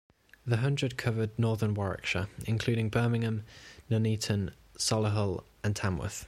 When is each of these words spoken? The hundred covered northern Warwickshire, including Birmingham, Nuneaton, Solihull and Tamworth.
The 0.47 0.57
hundred 0.57 0.97
covered 0.97 1.37
northern 1.37 1.75
Warwickshire, 1.75 2.27
including 2.47 2.89
Birmingham, 2.89 3.43
Nuneaton, 3.87 4.51
Solihull 4.75 5.43
and 5.63 5.75
Tamworth. 5.75 6.19